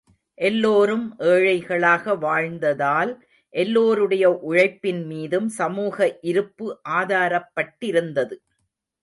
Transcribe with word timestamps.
எல்லோரும் 0.37 1.03
ஏழைகளாக 1.23 2.15
வாழ்ந்ததால் 2.15 3.11
எல்லோருடைய 3.53 4.25
உழைப்பின்மீதும் 4.49 5.49
சமூக 5.59 5.97
இருப்பு 6.23 6.67
ஆதாரப்பட்டிருந்தது. 6.89 8.37